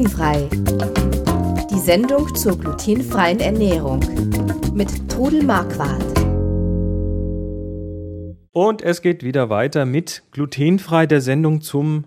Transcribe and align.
Glutenfrei. 0.00 0.48
Die 1.70 1.78
Sendung 1.78 2.34
zur 2.34 2.58
glutenfreien 2.58 3.38
Ernährung 3.38 4.00
mit 4.72 5.10
Trudel 5.10 5.42
Marquardt. 5.42 6.02
Und 8.50 8.80
es 8.80 9.02
geht 9.02 9.22
wieder 9.22 9.50
weiter 9.50 9.84
mit 9.84 10.22
Glutenfrei, 10.30 11.04
der 11.04 11.20
Sendung 11.20 11.60
zum, 11.60 12.04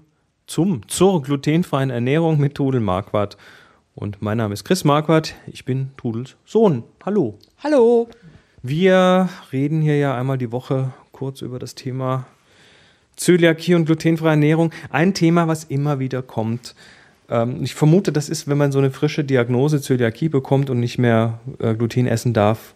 zum, 0.48 0.88
zur 0.88 1.22
glutenfreien 1.22 1.92
Ernährung 1.92 2.40
mit 2.40 2.56
Trudel 2.56 2.80
Marquardt. 2.82 3.38
Und 3.94 4.24
mein 4.24 4.40
Name 4.40 4.56
ist 4.56 4.64
Chris 4.64 4.84
Marquardt, 4.84 5.36
ich 5.46 5.64
bin 5.64 5.92
Trudels 5.96 6.36
Sohn. 6.46 6.84
Hallo. 7.06 7.38
Hallo. 7.64 8.08
Wir 8.64 9.30
reden 9.52 9.84
hier 9.84 9.98
ja 9.98 10.18
einmal 10.18 10.40
die 10.40 10.52
Woche 10.52 10.94
kurz 11.12 11.44
über 11.44 11.60
das 11.60 11.76
Thema 11.76 12.26
Zöliakie 13.18 13.76
und 13.76 13.86
glutenfreie 13.86 14.32
Ernährung. 14.32 14.72
Ein 14.90 15.14
Thema, 15.14 15.48
was 15.48 15.66
immer 15.66 16.00
wieder 16.00 16.24
kommt. 16.24 16.74
Ähm, 17.34 17.64
ich 17.64 17.74
vermute, 17.74 18.12
das 18.12 18.30
ist, 18.30 18.48
wenn 18.48 18.58
man 18.58 18.72
so 18.72 18.80
eine 18.80 18.92
frische 18.92 19.24
Diagnose 19.24 19.82
Zöliakie 19.82 20.30
bekommt 20.30 20.70
und 20.70 20.80
nicht 20.80 21.00
mehr 21.00 21.40
äh, 21.60 21.74
Gluten 21.74 22.08
essen 22.08 22.34
darf, 22.34 22.74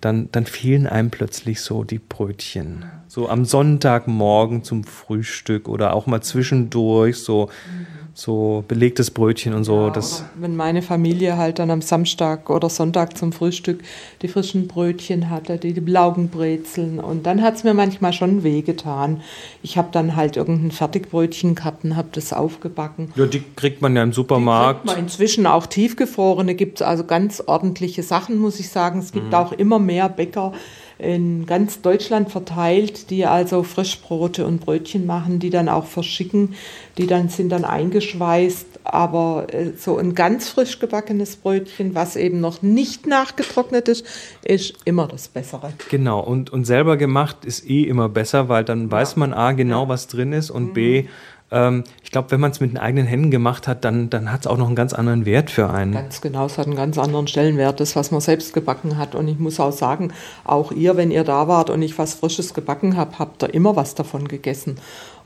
dann, 0.00 0.30
dann 0.32 0.46
fehlen 0.46 0.86
einem 0.86 1.10
plötzlich 1.10 1.60
so 1.60 1.84
die 1.84 1.98
Brötchen. 1.98 2.86
So 3.06 3.28
am 3.28 3.44
Sonntagmorgen 3.44 4.64
zum 4.64 4.84
Frühstück 4.84 5.68
oder 5.68 5.92
auch 5.92 6.06
mal 6.06 6.22
zwischendurch 6.22 7.18
so. 7.18 7.46
Mhm 7.46 7.97
so 8.18 8.64
belegtes 8.66 9.12
Brötchen 9.12 9.54
und 9.54 9.62
so. 9.62 9.86
Ja, 9.86 9.90
das 9.90 10.24
wenn 10.34 10.56
meine 10.56 10.82
Familie 10.82 11.36
halt 11.36 11.60
dann 11.60 11.70
am 11.70 11.82
Samstag 11.82 12.50
oder 12.50 12.68
Sonntag 12.68 13.16
zum 13.16 13.30
Frühstück 13.30 13.84
die 14.22 14.28
frischen 14.28 14.66
Brötchen 14.66 15.30
hatte, 15.30 15.56
die, 15.56 15.72
die 15.72 15.80
Laugenbrezeln 15.80 16.98
und 16.98 17.26
dann 17.26 17.42
hat 17.42 17.54
es 17.54 17.62
mir 17.62 17.74
manchmal 17.74 18.12
schon 18.12 18.42
wehgetan. 18.42 19.20
Ich 19.62 19.78
habe 19.78 19.90
dann 19.92 20.16
halt 20.16 20.36
irgendein 20.36 20.72
Fertigbrötchen 20.72 21.54
gehabt 21.54 21.84
und 21.84 21.94
habe 21.94 22.08
das 22.10 22.32
aufgebacken. 22.32 23.12
Ja, 23.14 23.26
die 23.26 23.40
kriegt 23.54 23.82
man 23.82 23.94
ja 23.94 24.02
im 24.02 24.12
Supermarkt. 24.12 24.82
Die 24.82 24.88
kriegt 24.88 24.96
man 24.96 25.04
inzwischen 25.04 25.46
auch 25.46 25.66
tiefgefrorene, 25.66 26.56
gibt 26.56 26.80
es 26.80 26.82
also 26.82 27.04
ganz 27.04 27.40
ordentliche 27.46 28.02
Sachen, 28.02 28.38
muss 28.38 28.58
ich 28.58 28.68
sagen. 28.68 28.98
Es 28.98 29.12
gibt 29.12 29.26
mhm. 29.26 29.34
auch 29.34 29.52
immer 29.52 29.78
mehr 29.78 30.08
Bäcker, 30.08 30.52
in 30.98 31.46
ganz 31.46 31.80
Deutschland 31.80 32.30
verteilt, 32.30 33.10
die 33.10 33.24
also 33.24 33.62
Frischbrote 33.62 34.44
und 34.44 34.60
Brötchen 34.60 35.06
machen, 35.06 35.38
die 35.38 35.50
dann 35.50 35.68
auch 35.68 35.86
verschicken, 35.86 36.54
die 36.96 37.06
dann 37.06 37.28
sind 37.28 37.50
dann 37.50 37.64
eingeschweißt, 37.64 38.80
aber 38.82 39.46
äh, 39.52 39.72
so 39.76 39.96
ein 39.96 40.14
ganz 40.14 40.48
frisch 40.48 40.80
gebackenes 40.80 41.36
Brötchen, 41.36 41.94
was 41.94 42.16
eben 42.16 42.40
noch 42.40 42.62
nicht 42.62 43.06
nachgetrocknet 43.06 43.88
ist, 43.88 44.04
ist 44.42 44.74
immer 44.84 45.06
das 45.06 45.28
Bessere. 45.28 45.72
Genau, 45.88 46.20
und, 46.20 46.50
und 46.50 46.64
selber 46.64 46.96
gemacht 46.96 47.44
ist 47.44 47.68
eh 47.68 47.84
immer 47.84 48.08
besser, 48.08 48.48
weil 48.48 48.64
dann 48.64 48.86
ja. 48.86 48.90
weiß 48.90 49.16
man 49.16 49.32
A 49.32 49.52
genau, 49.52 49.84
ja. 49.84 49.88
was 49.88 50.08
drin 50.08 50.32
ist 50.32 50.50
und 50.50 50.70
mhm. 50.70 50.72
B 50.72 51.04
ähm, 51.50 51.84
ich 52.02 52.10
glaube, 52.10 52.30
wenn 52.30 52.40
man 52.40 52.50
es 52.50 52.60
mit 52.60 52.70
den 52.70 52.78
eigenen 52.78 53.06
Händen 53.06 53.30
gemacht 53.30 53.68
hat, 53.68 53.84
dann, 53.84 54.10
dann 54.10 54.30
hat 54.30 54.40
es 54.40 54.46
auch 54.46 54.58
noch 54.58 54.66
einen 54.66 54.76
ganz 54.76 54.92
anderen 54.92 55.24
Wert 55.24 55.50
für 55.50 55.70
einen. 55.70 55.92
Ganz 55.92 56.20
genau, 56.20 56.46
es 56.46 56.58
hat 56.58 56.66
einen 56.66 56.76
ganz 56.76 56.98
anderen 56.98 57.26
Stellenwert, 57.26 57.80
das, 57.80 57.96
was 57.96 58.10
man 58.10 58.20
selbst 58.20 58.52
gebacken 58.52 58.98
hat. 58.98 59.14
Und 59.14 59.28
ich 59.28 59.38
muss 59.38 59.58
auch 59.58 59.72
sagen, 59.72 60.12
auch 60.44 60.72
ihr, 60.72 60.96
wenn 60.96 61.10
ihr 61.10 61.24
da 61.24 61.48
wart 61.48 61.70
und 61.70 61.80
ich 61.80 61.98
was 61.98 62.14
Frisches 62.14 62.52
gebacken 62.52 62.96
habe, 62.96 63.18
habt 63.18 63.42
ihr 63.42 63.54
immer 63.54 63.76
was 63.76 63.94
davon 63.94 64.28
gegessen. 64.28 64.76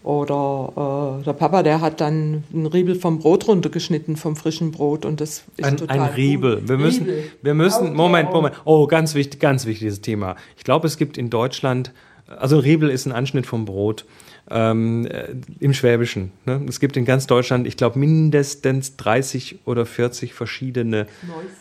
Oder 0.05 1.19
äh, 1.21 1.25
der 1.25 1.33
Papa, 1.33 1.63
der 1.63 1.81
hat 1.81 2.01
dann 2.01 2.43
einen 2.53 2.67
Riebel 2.67 2.97
vom 2.97 3.21
Brot 3.21 3.47
runtergeschnitten, 3.47 4.17
vom 4.17 4.35
frischen 4.35 4.73
Brot. 4.73 5.05
Und 5.05 5.21
das 5.21 5.45
ist 5.57 5.65
ein, 5.65 5.77
total 5.77 6.01
ein 6.01 6.15
Riebel. 6.15 6.69
Wir 6.69 6.77
müssen, 6.77 7.05
Riebel. 7.05 7.31
wir 7.43 7.55
müssen, 7.55 7.95
Moment, 7.95 8.33
Moment. 8.33 8.55
Oh, 8.65 8.87
ganz 8.87 9.15
wichtig, 9.15 9.41
ganz 9.41 9.65
wichtiges 9.67 10.01
Thema. 10.01 10.37
Ich 10.57 10.65
glaube, 10.65 10.89
es 10.89 10.97
gibt 10.97 11.19
in 11.19 11.31
Deutschland, 11.31 11.93
also 12.27 12.59
Riebel 12.59 12.91
ist 12.91 13.07
ein 13.07 13.13
Anschnitt 13.13 13.47
vom 13.47 13.65
Brot 13.65 14.05
ähm, 14.51 15.07
äh, 15.07 15.35
im 15.61 15.73
Schwäbischen. 15.73 16.33
Ne? 16.45 16.61
Es 16.69 16.81
gibt 16.81 16.97
in 16.97 17.05
ganz 17.05 17.27
Deutschland, 17.27 17.67
ich 17.67 17.77
glaube, 17.77 17.99
mindestens 17.99 18.97
30 18.97 19.61
oder 19.65 19.87
40 19.87 20.35
verschiedene 20.35 21.07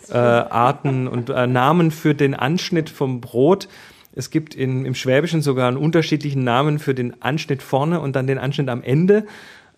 äh, 0.09 0.17
Arten 0.17 1.07
und 1.07 1.29
äh, 1.29 1.47
Namen 1.47 1.91
für 1.91 2.15
den 2.15 2.33
Anschnitt 2.33 2.89
vom 2.89 3.21
Brot. 3.21 3.67
Es 4.13 4.29
gibt 4.29 4.55
in, 4.55 4.85
im 4.85 4.95
Schwäbischen 4.95 5.41
sogar 5.41 5.67
einen 5.67 5.77
unterschiedlichen 5.77 6.43
Namen 6.43 6.79
für 6.79 6.93
den 6.93 7.21
Anschnitt 7.21 7.61
vorne 7.61 8.01
und 8.01 8.15
dann 8.15 8.27
den 8.27 8.37
Anschnitt 8.37 8.69
am 8.69 8.83
Ende. 8.83 9.25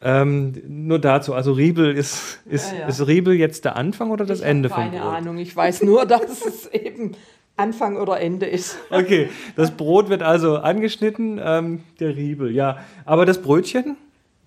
Ähm, 0.06 0.53
nur 0.67 1.00
dazu, 1.00 1.33
also 1.33 1.53
Riebel 1.53 1.95
ist, 1.95 2.41
ist, 2.45 2.73
ja, 2.73 2.79
ja. 2.79 2.88
ist 2.88 3.07
Riebel 3.07 3.35
jetzt 3.35 3.63
der 3.63 3.77
Anfang 3.77 4.11
oder 4.11 4.25
das 4.25 4.39
ich 4.39 4.45
Ende 4.45 4.69
vom 4.69 4.83
Brot? 4.83 4.91
Keine 4.91 5.01
Ahnung, 5.01 5.38
ich 5.38 5.56
weiß 5.56 5.83
nur, 5.83 6.06
dass 6.06 6.45
es 6.45 6.67
eben 6.67 7.13
Anfang 7.55 7.97
oder 7.97 8.19
Ende 8.19 8.45
ist. 8.45 8.77
Okay, 8.89 9.29
das 9.55 9.71
Brot 9.71 10.09
wird 10.09 10.23
also 10.23 10.57
angeschnitten, 10.57 11.39
ähm, 11.43 11.83
der 11.99 12.15
Riebel, 12.15 12.51
ja. 12.51 12.79
Aber 13.05 13.25
das 13.25 13.41
Brötchen? 13.41 13.97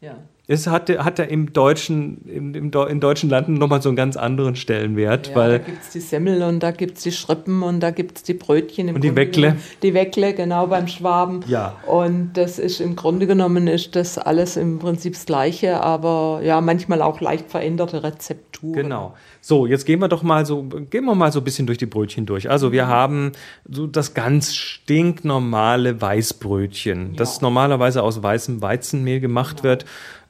Ja. 0.01 0.17
Es 0.49 0.69
hat, 0.69 0.89
hat 0.89 1.19
er 1.19 1.29
im 1.29 1.53
deutschen, 1.53 2.25
im, 2.29 2.55
im, 2.55 2.71
in 2.73 3.01
deutschen 3.01 3.29
Landen 3.29 3.55
nochmal 3.55 3.83
so 3.83 3.89
einen 3.89 3.97
ganz 3.97 4.17
anderen 4.17 4.55
Stellenwert. 4.55 5.29
Ja, 5.29 5.35
weil 5.35 5.51
da 5.51 5.59
gibt 5.59 5.83
es 5.83 5.91
die 5.91 6.01
Semmel 6.01 6.43
und 6.43 6.63
da 6.63 6.71
gibt 6.71 6.99
es 6.99 7.03
die 7.03 7.11
Schrippen 7.11 7.65
und 7.65 7.81
da 7.81 7.91
gibt 7.91 8.19
es 8.19 8.23
die 8.23 8.35
Brötchen. 8.35 8.89
und 8.89 9.03
die 9.03 9.09
Grunde 9.09 9.23
Weckle. 9.23 9.57
Die 9.83 9.93
Weckle, 9.93 10.35
genau, 10.35 10.69
beim 10.69 10.87
Schwaben. 10.87 11.41
Ja. 11.49 11.75
Und 11.87 12.35
das 12.35 12.61
ist 12.61 12.81
im 12.81 12.95
Grunde 12.95 13.27
genommen 13.27 13.67
ist 13.67 13.97
das 13.97 14.19
alles 14.19 14.57
im 14.57 14.79
Prinzip 14.79 15.15
das 15.15 15.27
Gleiche, 15.27 15.81
aber 15.81 16.41
ja, 16.45 16.61
manchmal 16.61 17.03
auch 17.03 17.21
leicht 17.21 17.51
veränderte 17.51 18.05
Rezepturen. 18.05 18.75
Genau. 18.75 19.15
So, 19.41 19.67
jetzt 19.67 19.85
gehen 19.85 20.01
wir 20.01 20.09
doch 20.09 20.23
mal 20.23 20.47
so, 20.47 20.63
gehen 20.63 21.05
wir 21.05 21.15
mal 21.17 21.33
so 21.33 21.41
ein 21.41 21.45
bisschen 21.45 21.67
durch 21.67 21.79
die 21.79 21.87
Brötchen 21.87 22.25
durch. 22.25 22.49
Also 22.49 22.71
wir 22.71 22.85
mhm. 22.85 22.89
haben 22.89 23.33
so 23.69 23.89
das 23.89 24.15
ganz 24.15 24.55
stinknormale 24.55 26.01
Weißbrötchen, 26.01 27.11
ja. 27.11 27.17
das 27.17 27.41
normalerweise 27.41 28.05
aus 28.05 28.23
weißem 28.23 28.63
Weizenmehl 28.63 29.19
gemacht 29.19 29.57
genau. 29.57 29.71
wird. 29.71 29.87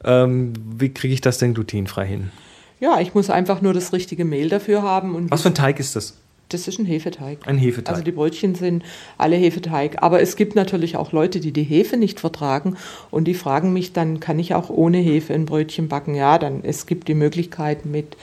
Ähm, 0.07 0.53
wie 0.77 0.89
kriege 0.89 1.13
ich 1.13 1.21
das 1.21 1.37
denn 1.37 1.53
glutenfrei 1.53 2.07
hin? 2.07 2.31
Ja, 2.79 2.99
ich 2.99 3.13
muss 3.13 3.29
einfach 3.29 3.61
nur 3.61 3.73
das 3.73 3.91
richtige 3.93 4.23
Mehl 4.23 4.49
dafür 4.49 4.81
haben. 4.81 5.15
Und 5.15 5.29
Was 5.29 5.41
für 5.41 5.49
ein 5.49 5.55
Teig 5.55 5.79
ist 5.79 5.95
das? 5.95 6.15
Das 6.49 6.67
ist 6.67 6.79
ein 6.79 6.85
Hefeteig. 6.85 7.39
Ein 7.45 7.57
Hefeteig. 7.57 7.89
Also 7.89 8.03
die 8.03 8.11
Brötchen 8.11 8.55
sind 8.55 8.83
alle 9.17 9.35
Hefeteig. 9.35 10.01
Aber 10.01 10.21
es 10.21 10.37
gibt 10.37 10.55
natürlich 10.55 10.95
auch 10.95 11.11
Leute, 11.11 11.41
die 11.41 11.51
die 11.51 11.63
Hefe 11.63 11.97
nicht 11.97 12.21
vertragen 12.21 12.77
und 13.11 13.25
die 13.25 13.33
fragen 13.33 13.73
mich, 13.73 13.91
dann 13.91 14.21
kann 14.21 14.39
ich 14.39 14.55
auch 14.55 14.69
ohne 14.69 14.99
Hefe 14.99 15.33
ein 15.33 15.45
Brötchen 15.45 15.89
backen. 15.89 16.15
Ja, 16.15 16.37
dann 16.37 16.63
es 16.63 16.85
gibt 16.85 17.09
die 17.09 17.15
Möglichkeit 17.15 17.85
mit 17.85 18.15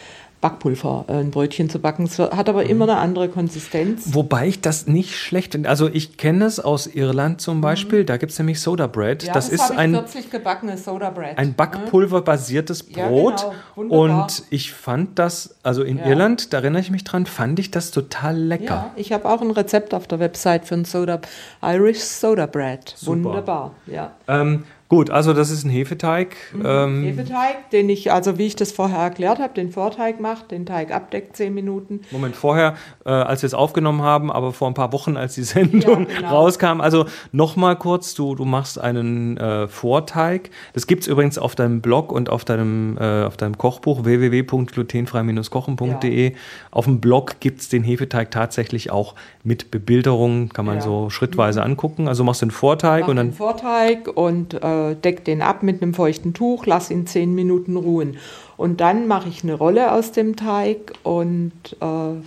Backpulver 0.45 1.07
äh, 1.09 1.13
ein 1.15 1.31
Brötchen 1.31 1.71
zu 1.71 1.79
backen. 1.79 2.05
Es 2.05 2.19
hat 2.19 2.51
aber 2.51 2.65
mhm. 2.65 2.71
immer 2.71 2.85
eine 2.85 2.99
andere 2.99 3.31
Konsistenz. 3.31 4.11
Wobei 4.13 4.47
ich 4.49 4.61
das 4.61 4.87
nicht 4.87 5.17
schlecht 5.17 5.53
finde. 5.53 5.71
Also 5.71 5.89
ich 5.89 6.19
kenne 6.19 6.45
es 6.45 6.61
aus 6.61 6.87
Irland 6.87 7.41
zum 7.41 7.63
Beispiel. 7.63 8.03
Mhm. 8.03 8.07
Da 8.07 8.19
gibt 8.19 8.33
es 8.33 8.39
nämlich 8.39 8.61
Soda 8.61 8.87
Bread. 8.87 9.23
Ja, 9.23 9.33
das, 9.33 9.49
das 9.49 9.71
ist 9.71 9.71
ein 9.71 9.95
kürzlich 9.95 10.29
gebackenes 10.29 10.85
Soda 10.85 11.09
Bread. 11.09 11.39
Ein 11.39 11.55
Backpulverbasiertes 11.55 12.83
Brot. 12.83 13.41
Ja, 13.41 13.53
genau. 13.75 14.05
Und 14.05 14.43
ich 14.51 14.75
fand 14.75 15.19
das, 15.19 15.57
also 15.63 15.83
in 15.83 15.97
ja. 15.97 16.09
Irland, 16.09 16.53
da 16.53 16.59
erinnere 16.59 16.83
ich 16.83 16.91
mich 16.91 17.05
dran, 17.05 17.25
fand 17.25 17.59
ich 17.59 17.71
das 17.71 17.91
total 17.91 18.37
lecker. 18.37 18.91
Ich 18.97 19.13
habe 19.15 19.27
auch 19.27 19.41
ein 19.41 19.51
Rezept 19.51 19.95
auf 19.95 20.07
der 20.07 20.19
Website 20.19 20.67
für 20.67 20.75
ein 20.75 20.85
Soda 20.85 21.23
Irish 21.63 22.01
Soda 22.01 22.45
Bread. 22.45 22.93
Super. 22.95 23.25
Wunderbar. 23.25 23.71
Ja. 23.87 24.11
Ähm, 24.29 24.65
Gut, 24.95 25.11
also 25.11 25.33
das 25.33 25.51
ist 25.51 25.65
ein 25.65 25.71
Hefeteig. 25.71 26.37
Mhm. 26.53 26.63
Ähm, 26.65 27.03
Hefeteig, 27.03 27.69
den 27.71 27.89
ich, 27.89 28.13
also 28.13 28.39
wie 28.39 28.47
ich 28.47 28.55
das 28.55 28.71
vorher 28.71 29.01
erklärt 29.01 29.41
habe, 29.41 29.53
den 29.53 29.73
Vorteig 29.73 30.21
macht, 30.21 30.53
den 30.53 30.67
Teig 30.67 30.95
abdeckt, 30.95 31.35
zehn 31.35 31.53
Minuten. 31.53 32.03
Moment, 32.13 32.37
vorher, 32.37 32.77
äh, 33.05 33.11
als 33.11 33.43
wir 33.43 33.49
es 33.49 33.55
aufgenommen 33.55 34.03
haben, 34.03 34.31
aber 34.31 34.53
vor 34.53 34.69
ein 34.69 34.75
paar 34.75 34.93
Wochen, 34.93 35.17
als 35.17 35.35
die 35.35 35.43
Sendung 35.55 36.09
ja, 36.09 36.19
genau. 36.19 36.29
rauskam. 36.29 36.81
Also 36.81 37.07
nochmal 37.33 37.75
kurz, 37.75 38.15
du, 38.15 38.37
du 38.37 38.45
machst 38.45 38.79
einen 38.79 39.37
äh, 39.37 39.67
Vorteig. 39.67 40.51
Das 40.75 40.87
gibt 40.87 41.03
es 41.03 41.09
übrigens 41.09 41.39
auf 41.39 41.57
deinem 41.57 41.81
Blog 41.81 42.13
und 42.13 42.31
auf 42.31 42.45
deinem, 42.45 42.97
äh, 42.97 43.25
auf 43.25 43.37
deinem 43.37 43.59
Kochbuch 43.59 44.05
www.glutenfrei-kochen.de. 44.05 46.31
Ja. 46.31 46.37
Auf 46.71 46.85
dem 46.85 47.01
Blog 47.01 47.41
gibt 47.41 47.63
es 47.63 47.69
den 47.69 47.83
Hefeteig 47.83 48.31
tatsächlich 48.31 48.93
auch 48.93 49.17
mit 49.43 49.73
Bebilderung, 49.73 50.51
kann 50.51 50.67
man 50.67 50.77
ja. 50.77 50.83
so 50.83 51.11
schrittweise 51.11 51.63
mhm. 51.63 51.67
angucken. 51.67 52.07
Also 52.07 52.23
machst 52.23 52.43
du 52.43 52.45
einen 52.45 52.53
Vorteig 52.53 53.01
Mach 53.03 53.09
und 53.09 53.17
dann. 53.17 53.33
Vorteig 53.33 54.07
und 54.15 54.55
äh, 54.91 54.97
deck 54.97 55.25
den 55.25 55.43
ab 55.43 55.63
mit 55.63 55.83
einem 55.83 55.95
feuchten 55.95 56.35
Tuch, 56.35 56.67
lass 56.67 56.91
ihn 56.91 57.07
zehn 57.07 57.35
Minuten 57.35 57.77
ruhen. 57.77 58.17
Und 58.57 58.81
dann 58.81 59.07
mache 59.07 59.29
ich 59.29 59.43
eine 59.43 59.55
Rolle 59.55 59.93
aus 59.93 60.13
dem 60.13 60.37
Teig 60.37 60.93
und 61.03 61.53
äh, 61.81 62.21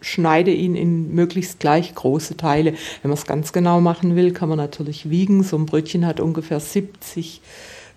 schneide 0.00 0.52
ihn 0.52 0.74
in 0.74 1.14
möglichst 1.14 1.60
gleich 1.60 1.94
große 1.94 2.36
Teile. 2.36 2.72
Wenn 3.02 3.10
man 3.10 3.18
es 3.18 3.26
ganz 3.26 3.52
genau 3.52 3.80
machen 3.80 4.16
will, 4.16 4.32
kann 4.32 4.48
man 4.48 4.58
natürlich 4.58 5.10
wiegen. 5.10 5.42
So 5.42 5.56
ein 5.56 5.66
Brötchen 5.66 6.06
hat 6.06 6.20
ungefähr 6.20 6.60
70 6.60 7.40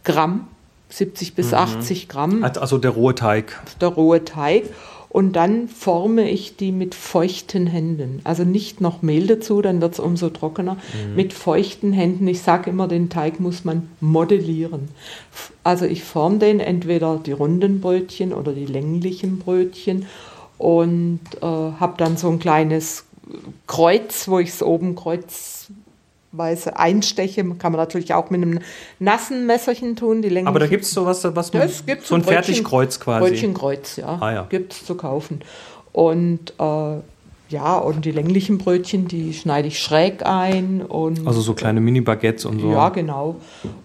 Gramm, 0.04 0.48
70 0.90 1.36
bis 1.36 1.52
mhm. 1.52 1.58
80 1.58 2.10
Gramm. 2.10 2.44
Also 2.44 2.78
der 2.78 2.92
rohe 2.92 3.16
Teig. 3.16 3.62
Der 3.80 3.90
rohe 3.90 4.26
Teig 4.26 4.64
und 5.10 5.36
dann 5.36 5.68
forme 5.68 6.30
ich 6.30 6.56
die 6.56 6.72
mit 6.72 6.94
feuchten 6.94 7.66
Händen. 7.66 8.22
Also 8.24 8.44
nicht 8.44 8.80
noch 8.80 9.02
Mehl 9.02 9.26
dazu, 9.26 9.62
dann 9.62 9.82
wird 9.82 9.94
es 9.94 10.00
umso 10.00 10.30
trockener. 10.30 10.76
Mhm. 10.76 11.16
Mit 11.16 11.34
feuchten 11.34 11.94
Händen. 11.94 12.28
Ich 12.28 12.42
sage 12.42 12.70
immer, 12.70 12.88
den 12.88 13.10
Teig 13.10 13.40
muss 13.40 13.66
man 13.66 13.90
modellieren. 14.00 14.90
Also 15.64 15.86
ich 15.86 16.04
forme 16.04 16.38
den 16.38 16.60
entweder 16.60 17.18
die 17.18 17.32
runden 17.32 17.82
Brötchen 17.82 18.34
oder 18.34 18.54
die 18.54 18.68
länglichen 18.68 19.40
Brötchen 19.40 20.06
und 20.60 21.22
äh, 21.42 21.46
habe 21.46 21.96
dann 21.98 22.16
so 22.16 22.30
ein 22.30 22.38
kleines 22.38 23.06
Kreuz, 23.66 24.28
wo 24.28 24.38
ich 24.38 24.50
es 24.50 24.62
oben 24.62 24.96
Kreuz 24.96 25.72
Weise 26.32 26.78
einsteche. 26.78 27.44
Kann 27.44 27.72
man 27.72 27.80
natürlich 27.80 28.14
auch 28.14 28.30
mit 28.30 28.42
einem 28.42 28.60
nassen 29.00 29.46
Messerchen 29.46 29.96
tun. 29.96 30.22
Die 30.22 30.46
Aber 30.46 30.60
da 30.60 30.68
gibt 30.68 30.84
es 30.84 30.92
sowas, 30.92 31.24
was 31.24 31.54
man, 31.54 31.64
das 31.64 31.86
gibt 31.86 32.06
so 32.06 32.16
ein 32.16 32.22
Brötchen, 32.22 32.44
Fertigkreuz 32.44 33.00
quasi. 33.00 33.30
Brötchenkreuz, 33.30 33.96
ja. 33.98 34.18
Ah, 34.20 34.34
ja. 34.34 34.46
Gibt 34.50 34.74
es 34.74 34.86
zu 34.86 34.96
kaufen. 34.96 35.42
Und 35.92 36.54
äh, 36.60 36.98
ja, 37.50 37.78
und 37.78 38.06
die 38.06 38.12
länglichen 38.12 38.60
Brötchen, 38.60 39.08
die 39.08 39.34
schneide 39.34 39.68
ich 39.68 39.80
schräg 39.80 40.26
ein. 40.26 40.82
Und, 40.82 41.28
Also 41.28 41.42
so 41.42 41.54
kleine 41.56 41.82
Mini-Baguettes 41.82 42.46
und 42.46 42.60
so. 42.60 42.72
Ja, 42.72 42.90
genau. 42.90 43.38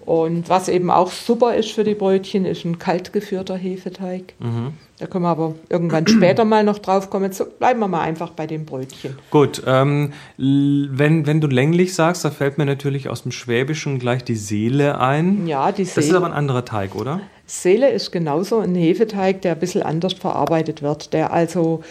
Und 0.04 0.50
was 0.50 0.68
eben 0.68 0.90
auch 0.90 1.10
super 1.10 1.54
ist 1.54 1.70
für 1.72 1.82
die 1.82 1.94
Brötchen, 1.94 2.44
ist 2.44 2.64
ein 2.66 2.78
kalt 2.78 3.12
geführter 3.14 3.56
Hefeteig. 3.56 4.34
Mhm. 4.38 4.74
Da 4.98 5.06
können 5.06 5.24
wir 5.24 5.30
aber 5.30 5.54
irgendwann 5.70 6.06
später 6.06 6.44
mal 6.44 6.62
noch 6.62 6.78
drauf 6.78 7.08
kommen. 7.08 7.24
Jetzt 7.24 7.58
bleiben 7.58 7.80
wir 7.80 7.88
mal 7.88 8.02
einfach 8.02 8.30
bei 8.30 8.46
dem 8.46 8.66
Brötchen. 8.66 9.16
Gut, 9.30 9.62
ähm, 9.66 10.12
wenn, 10.36 11.26
wenn 11.26 11.40
du 11.40 11.48
länglich 11.48 11.94
sagst, 11.94 12.24
da 12.24 12.30
fällt 12.30 12.58
mir 12.58 12.66
natürlich 12.66 13.08
aus 13.08 13.22
dem 13.22 13.32
Schwäbischen 13.32 13.98
gleich 13.98 14.24
die 14.24 14.36
Seele 14.36 15.00
ein. 15.00 15.46
Ja, 15.46 15.72
die 15.72 15.84
Das 15.84 15.96
ist 15.96 16.04
Seele, 16.04 16.18
aber 16.18 16.26
ein 16.26 16.32
anderer 16.32 16.64
Teig, 16.64 16.94
oder? 16.94 17.20
Seele 17.46 17.90
ist 17.90 18.12
genauso 18.12 18.60
ein 18.60 18.74
Hefeteig, 18.74 19.42
der 19.42 19.52
ein 19.52 19.58
bisschen 19.58 19.82
anders 19.82 20.12
verarbeitet 20.12 20.82
wird. 20.82 21.12
Der 21.12 21.32
also 21.32 21.82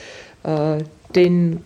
äh, 0.44 0.78
den, 1.16 1.64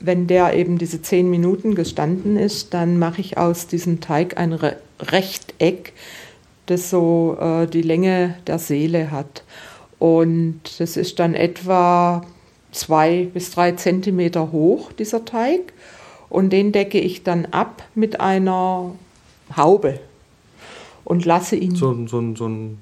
wenn 0.00 0.26
der 0.26 0.54
eben 0.54 0.78
diese 0.78 1.02
zehn 1.02 1.30
Minuten 1.30 1.74
gestanden 1.74 2.36
ist, 2.36 2.74
dann 2.74 2.98
mache 2.98 3.20
ich 3.20 3.38
aus 3.38 3.66
diesem 3.66 4.00
Teig 4.00 4.36
ein 4.38 4.52
Re 4.52 4.76
Rechteck, 5.00 5.92
das 6.66 6.88
so 6.88 7.36
äh, 7.40 7.66
die 7.66 7.82
Länge 7.82 8.36
der 8.46 8.60
Seele 8.60 9.10
hat. 9.10 9.42
Und 9.98 10.60
das 10.78 10.96
ist 10.96 11.18
dann 11.18 11.34
etwa 11.34 12.24
zwei 12.70 13.28
bis 13.32 13.50
drei 13.50 13.72
Zentimeter 13.72 14.52
hoch, 14.52 14.92
dieser 14.92 15.24
Teig. 15.24 15.72
Und 16.28 16.50
den 16.50 16.72
decke 16.72 16.98
ich 16.98 17.22
dann 17.22 17.46
ab 17.46 17.82
mit 17.94 18.20
einer 18.20 18.92
Haube 19.56 20.00
und 21.04 21.24
lasse 21.24 21.56
ihn 21.56 21.74
So, 21.74 22.06
so, 22.06 22.34
so 22.34 22.48
ein. 22.48 22.78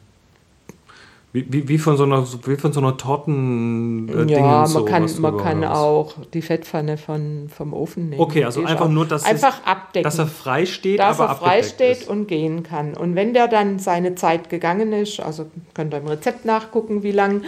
Wie, 1.32 1.46
wie, 1.52 1.68
wie 1.68 1.78
von 1.78 1.96
so 1.96 2.02
einer, 2.02 2.26
wie 2.44 2.56
von 2.56 2.72
so 2.72 2.80
einer 2.80 2.96
Torten. 2.96 4.08
Äh, 4.08 4.32
Ja, 4.32 4.66
man 4.66 4.84
kann, 4.84 5.08
man 5.20 5.36
kann 5.38 5.64
auch 5.64 6.14
die 6.34 6.42
Fettpfanne 6.42 6.96
von, 6.96 7.48
vom 7.48 7.72
Ofen 7.72 8.08
nehmen. 8.10 8.20
Okay, 8.20 8.42
also 8.44 8.64
einfach 8.64 8.88
nur, 8.88 9.06
dass, 9.06 9.24
einfach 9.24 9.64
abdecken, 9.64 10.02
dass 10.02 10.18
er 10.18 10.26
frei 10.26 10.66
steht, 10.66 10.98
dass 10.98 11.20
aber 11.20 11.30
er 11.32 11.36
frei 11.36 11.62
steht 11.62 11.98
ist. 12.02 12.08
und 12.08 12.26
gehen 12.26 12.64
kann. 12.64 12.94
Und 12.94 13.14
wenn 13.14 13.32
der 13.32 13.46
dann 13.46 13.78
seine 13.78 14.16
Zeit 14.16 14.50
gegangen 14.50 14.92
ist, 14.92 15.20
also 15.20 15.46
könnt 15.72 15.94
ihr 15.94 15.98
im 15.98 16.08
Rezept 16.08 16.44
nachgucken, 16.46 17.04
wie 17.04 17.12
lang, 17.12 17.42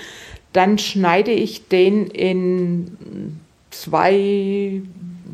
dann 0.53 0.79
schneide 0.79 1.33
ich 1.33 1.67
den 1.67 2.07
in 2.07 3.41
zwei, 3.71 4.81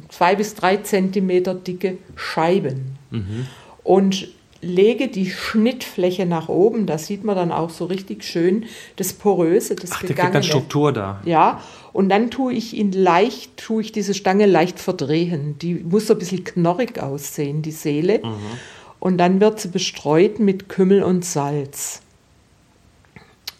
zwei 0.08 0.36
bis 0.36 0.54
drei 0.54 0.78
Zentimeter 0.78 1.54
dicke 1.54 1.98
Scheiben 2.16 2.96
Mhm. 3.10 3.46
und 3.84 4.28
lege 4.60 5.08
die 5.08 5.30
Schnittfläche 5.30 6.26
nach 6.26 6.48
oben. 6.48 6.86
Da 6.86 6.98
sieht 6.98 7.24
man 7.24 7.36
dann 7.36 7.52
auch 7.52 7.70
so 7.70 7.84
richtig 7.84 8.24
schön 8.24 8.64
das 8.96 9.12
Poröse, 9.12 9.76
das 9.76 9.92
Ach, 9.92 10.00
Gegangene. 10.02 10.32
dann 10.32 10.42
Struktur 10.42 10.92
da. 10.92 11.20
Ja, 11.24 11.60
und 11.92 12.08
dann 12.08 12.30
tue 12.30 12.52
ich 12.52 12.74
ihn 12.74 12.92
leicht, 12.92 13.56
tue 13.56 13.82
ich 13.82 13.92
diese 13.92 14.14
Stange 14.14 14.46
leicht 14.46 14.78
verdrehen. 14.78 15.56
Die 15.60 15.74
muss 15.74 16.06
so 16.06 16.14
ein 16.14 16.18
bisschen 16.18 16.44
knorrig 16.44 17.00
aussehen, 17.00 17.62
die 17.62 17.72
Seele. 17.72 18.20
Mhm. 18.22 18.34
Und 19.00 19.18
dann 19.18 19.40
wird 19.40 19.60
sie 19.60 19.68
bestreut 19.68 20.40
mit 20.40 20.68
Kümmel 20.68 21.02
und 21.02 21.24
Salz. 21.24 22.02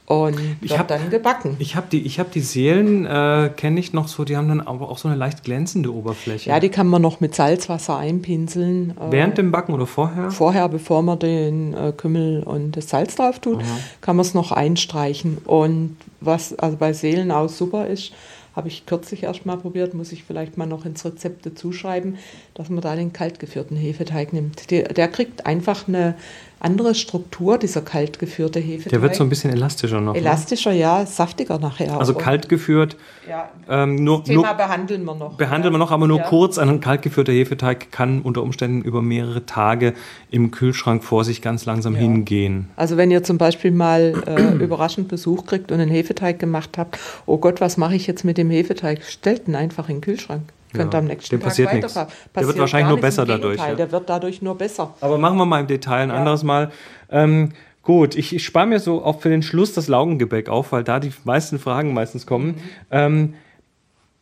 Und 0.09 0.39
Ich 0.63 0.71
wird 0.71 0.81
hab- 0.81 0.89
dann 0.89 1.11
gebacken. 1.11 1.57
Ich 1.59 1.77
habe 1.77 1.87
die, 1.93 2.01
ich 2.07 2.19
hab 2.19 2.33
die 2.33 2.41
Seelen, 2.41 3.05
äh, 3.05 3.51
kenne 3.55 3.79
ich 3.79 3.93
noch 3.93 4.09
so, 4.09 4.25
die 4.25 4.39
haben 4.39 4.49
dann 4.49 4.63
aber 4.63 4.89
auch 4.89 4.97
so 4.97 5.07
eine 5.07 5.19
leicht 5.19 5.45
glänzende 5.45 5.93
Oberfläche. 5.95 6.49
Ja, 6.49 6.61
die 6.61 6.71
kann 6.71 6.87
man 6.87 7.03
noch 7.03 7.21
mit 7.21 7.35
Salzwasser 7.35 7.99
einpinseln. 7.99 8.93
äh, 8.93 9.11
Während 9.13 9.37
dem 9.37 9.53
Backen 9.53 9.75
oder 9.75 9.87
vorher? 9.87 10.31
Vorher, 10.31 10.67
bevor 10.71 11.03
man 11.03 11.19
den 11.19 11.75
äh, 11.75 11.93
Kümmel 11.95 12.43
und 12.43 12.75
das 12.79 12.89
Salz 12.89 13.17
drauf 13.17 13.39
tut, 13.39 13.61
kann 14.01 14.17
man 14.17 14.25
es 14.25 14.33
noch 14.33 14.51
einstreichen. 14.51 15.39
Und 15.45 15.97
was 16.23 16.59
also 16.59 16.79
bei 16.79 16.95
Seelen 16.95 17.31
auch 17.31 17.51
super 17.51 17.87
ist, 17.87 18.13
habe 18.57 18.69
ich 18.69 18.87
kürzlich 18.87 19.23
erst 19.25 19.45
mal 19.47 19.57
probiert, 19.59 19.93
muss 19.95 20.11
ich 20.11 20.25
vielleicht 20.25 20.57
mal 20.57 20.67
noch 20.67 20.85
ins 20.87 21.05
Rezept 21.05 21.45
dazu 21.47 21.71
schreiben, 21.71 22.17
dass 22.55 22.71
man 22.71 22.81
da 22.81 22.97
den 22.97 23.13
kaltgeführten 23.13 23.77
Hefeteig 23.77 24.33
nimmt. 24.33 24.71
Der, 24.71 24.85
der 24.89 25.07
kriegt 25.09 25.47
einfach 25.47 25.87
eine 25.87 26.15
andere 26.61 26.95
Struktur, 26.95 27.59
dieser 27.59 27.83
kaltgeführte 27.83 28.59
Hefeteig. 28.61 28.91
Der 28.91 29.03
wird 29.03 29.15
so 29.15 29.23
ein 29.25 29.29
bisschen 29.29 29.53
elastischer 29.53 30.01
noch. 30.01 30.15
Ne? 30.15 30.19
elastischer, 30.21 30.73
ja, 30.73 31.07
saftiger 31.07 31.59
nachher. 31.59 31.99
Also 31.99 32.15
auch. 32.15 32.19
kalt 32.19 32.49
geführt, 32.49 32.97
Ja, 33.29 33.49
ähm, 33.69 33.97
nur, 34.03 34.25
Thema 34.25 34.43
nur 34.49 34.55
behandeln 34.55 35.05
wir 35.05 35.15
noch. 35.15 35.37
behandeln 35.37 35.73
wir 35.75 35.79
noch, 35.79 35.91
aber 35.93 36.07
nur 36.09 36.19
Ja. 36.19 36.25
kurz. 36.25 36.59
Ein 36.59 36.81
kalt 36.81 37.03
geführter 37.03 37.33
Hefeteig 37.33 37.93
kann 37.93 38.23
unter 38.23 38.43
Umständen 38.43 38.83
über 38.83 39.03
mehrere 39.03 39.47
Tage 39.47 39.95
im 40.31 40.51
Kühlschrank 40.51 41.05
vor 41.05 41.25
sich 41.25 41.43
ganz 41.43 41.65
langsam 41.67 41.95
Ja. 41.95 42.01
hingehen. 42.01 42.69
Also 42.77 42.97
wenn 42.97 43.11
ihr 43.11 43.23
zum 43.23 43.39
Beispiel 43.39 43.71
mal 43.71 44.15
äh, 44.27 44.55
überraschend 44.65 45.09
Besuch 45.09 45.47
kriegt 45.47 45.71
und 45.73 45.81
einen 45.81 45.91
Hefeteig 45.91 46.39
gemacht 46.39 46.79
habt, 46.79 46.99
oh 47.27 47.39
Gott, 47.39 47.61
was 47.61 47.77
mache 47.77 47.95
ich 47.95 48.07
jetzt 48.07 48.25
mit 48.25 48.39
dem 48.39 48.51
Hefeteig? 48.51 49.03
Stellt 49.05 49.47
ihn 49.49 49.55
einfach 49.55 49.89
in 49.89 49.97
den 49.97 50.01
Kühlschrank. 50.01 50.43
Könnt 50.73 50.93
Ja, 50.93 50.99
am 50.99 51.07
nächsten 51.07 51.37
dem 51.37 51.41
Tag 51.41 51.49
passiert 51.49 51.73
nichts. 51.73 51.95
weiterfahren. 51.97 52.09
Der 52.09 52.25
wird 52.25 52.33
Passiert 52.35 52.59
wahrscheinlich 52.59 52.89
nur 52.89 53.01
besser 53.01 53.25
dadurch, 53.27 53.59
ja. 53.59 53.75
Der 53.75 53.91
wird 53.91 54.09
dadurch 54.09 54.43
nur 54.43 54.55
besser. 54.57 54.95
Aber 55.01 55.19
machen 55.19 55.39
wir 55.39 55.47
mal 55.47 55.61
im 55.61 55.67
Detail 55.67 56.03
ein 56.03 56.11
anderes 56.11 56.43
Mal. 56.43 56.71
Ähm, 57.11 57.53
gut, 57.83 58.15
ich, 58.17 58.35
ich 58.35 58.45
spare 58.45 58.67
mir 58.67 58.79
so 58.81 59.03
auch 59.03 59.21
für 59.21 59.31
den 59.31 59.43
Schluss 59.43 59.73
das 59.73 59.89
Laugengebäck 59.89 60.49
auf, 60.49 60.73
weil 60.73 60.85
da 60.85 61.01
die 61.01 61.13
meisten 61.25 61.59
Fragen 61.59 61.95
meistens 61.95 62.27
kommen. 62.27 62.49
Mhm. 62.49 62.61
Ähm, 62.91 63.35